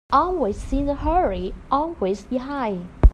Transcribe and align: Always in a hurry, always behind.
Always 0.11 0.73
in 0.73 0.89
a 0.89 0.95
hurry, 0.95 1.53
always 1.69 2.23
behind. 2.23 2.89